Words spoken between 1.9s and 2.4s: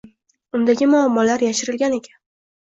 ekan